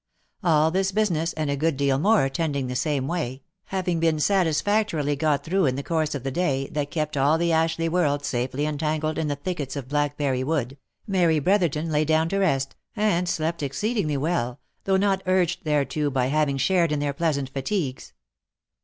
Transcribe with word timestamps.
All 0.43 0.71
this 0.71 0.91
business, 0.91 1.31
and 1.33 1.51
a 1.51 1.55
good 1.55 1.77
deal 1.77 1.99
more 1.99 2.27
tending 2.27 2.65
the 2.65 2.75
same 2.75 3.07
way, 3.07 3.43
having 3.65 3.99
been 3.99 4.19
satisfactorily 4.19 5.15
got 5.15 5.43
through 5.43 5.67
in 5.67 5.75
the 5.75 5.83
course 5.83 6.15
of 6.15 6.23
the 6.23 6.31
day 6.31 6.67
that 6.71 6.89
kept 6.89 7.15
all 7.15 7.37
the 7.37 7.51
Ashleigh 7.51 7.87
world 7.87 8.25
safely 8.25 8.65
entangled 8.65 9.19
in 9.19 9.27
the 9.27 9.35
thickets 9.35 9.75
of 9.75 9.87
Blackberry 9.89 10.43
wood, 10.43 10.79
Mary 11.05 11.37
Brotherton 11.37 11.91
lay 11.91 12.03
down 12.03 12.29
to 12.29 12.39
rest, 12.39 12.75
and 12.95 13.29
slept 13.29 13.61
exceedingly 13.61 14.17
well, 14.17 14.59
though 14.85 14.97
not 14.97 15.21
urged 15.27 15.65
thereto 15.65 16.09
by 16.09 16.29
having 16.29 16.57
shared 16.57 16.91
in 16.91 16.97
their 16.97 17.13
pleasant 17.13 17.49
fatigues. 17.51 18.13